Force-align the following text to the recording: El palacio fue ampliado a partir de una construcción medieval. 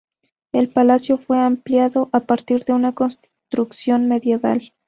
El 0.51 0.67
palacio 0.67 1.19
fue 1.19 1.37
ampliado 1.39 2.09
a 2.11 2.21
partir 2.21 2.65
de 2.65 2.73
una 2.73 2.95
construcción 2.95 4.07
medieval. 4.07 4.73